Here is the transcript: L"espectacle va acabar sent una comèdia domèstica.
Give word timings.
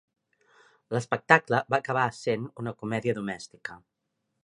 L"espectacle 0.93 1.61
va 1.75 1.81
acabar 1.85 2.07
sent 2.23 2.51
una 2.65 2.77
comèdia 2.83 3.19
domèstica. 3.23 3.83